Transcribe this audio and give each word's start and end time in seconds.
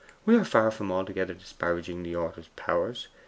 We 0.25 0.35
are 0.35 0.43
far 0.43 0.71
from 0.71 0.91
altogether 0.91 1.35
disparaging 1.35 2.01
the 2.01 2.15
author's 2.15 2.47
powers. 2.55 3.07